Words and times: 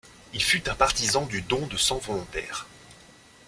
Il 0.33 0.41
fut 0.43 0.67
un 0.67 0.73
partisan 0.73 1.27
du 1.27 1.43
don 1.43 1.67
de 1.67 1.77
sang 1.77 1.99
volontaire. 1.99 2.65